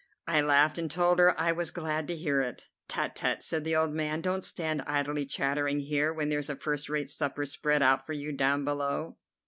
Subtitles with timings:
[0.25, 2.69] I laughed and told her I was glad to hear it.
[2.87, 4.19] "Tut, tut!" said the old man.
[4.21, 8.31] "Don't stand idly chattering here when there's a first rate supper spread out for you
[8.35, 9.17] down below.